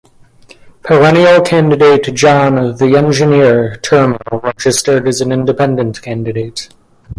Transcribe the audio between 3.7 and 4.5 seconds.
Turmel